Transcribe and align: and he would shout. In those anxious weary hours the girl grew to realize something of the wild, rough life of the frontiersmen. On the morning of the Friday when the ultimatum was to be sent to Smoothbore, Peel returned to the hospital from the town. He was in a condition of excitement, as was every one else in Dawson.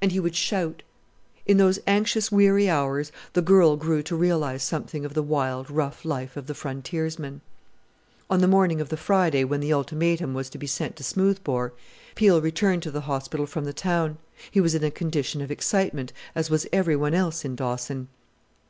and 0.00 0.10
he 0.10 0.18
would 0.18 0.34
shout. 0.34 0.82
In 1.44 1.58
those 1.58 1.78
anxious 1.86 2.32
weary 2.32 2.70
hours 2.70 3.12
the 3.34 3.42
girl 3.42 3.76
grew 3.76 4.02
to 4.04 4.16
realize 4.16 4.62
something 4.62 5.04
of 5.04 5.12
the 5.12 5.22
wild, 5.22 5.70
rough 5.70 6.02
life 6.06 6.34
of 6.34 6.46
the 6.46 6.54
frontiersmen. 6.54 7.42
On 8.30 8.40
the 8.40 8.48
morning 8.48 8.80
of 8.80 8.88
the 8.88 8.96
Friday 8.96 9.44
when 9.44 9.60
the 9.60 9.70
ultimatum 9.70 10.32
was 10.32 10.48
to 10.48 10.56
be 10.56 10.66
sent 10.66 10.96
to 10.96 11.04
Smoothbore, 11.04 11.74
Peel 12.14 12.40
returned 12.40 12.82
to 12.84 12.90
the 12.90 13.02
hospital 13.02 13.44
from 13.44 13.66
the 13.66 13.74
town. 13.74 14.16
He 14.50 14.62
was 14.62 14.74
in 14.74 14.82
a 14.82 14.90
condition 14.90 15.42
of 15.42 15.50
excitement, 15.50 16.14
as 16.34 16.48
was 16.48 16.66
every 16.72 16.96
one 16.96 17.12
else 17.12 17.44
in 17.44 17.54
Dawson. 17.54 18.08